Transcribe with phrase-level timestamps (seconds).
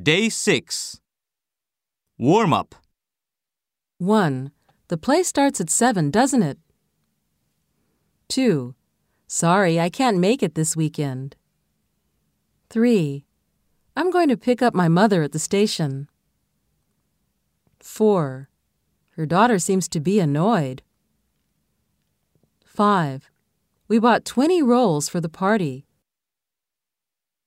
[0.00, 1.00] Day 6.
[2.18, 2.74] Warm up.
[3.96, 4.50] 1.
[4.88, 6.58] The play starts at 7, doesn't it?
[8.28, 8.74] 2.
[9.26, 11.34] Sorry, I can't make it this weekend.
[12.68, 13.24] 3.
[13.96, 16.10] I'm going to pick up my mother at the station.
[17.80, 18.50] 4.
[19.12, 20.82] Her daughter seems to be annoyed.
[22.66, 23.30] 5.
[23.88, 25.85] We bought 20 rolls for the party.